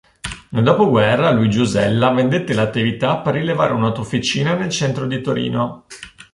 Nel 0.49 0.63
dopoguerra 0.63 1.29
Luigi 1.29 1.59
Osella 1.59 2.09
vendette 2.09 2.55
le 2.55 2.61
attività 2.61 3.19
per 3.19 3.35
rilevare 3.35 3.73
un'autofficina 3.73 4.55
nel 4.55 4.71
centro 4.71 5.05
di 5.05 5.21
Torino. 5.21 5.85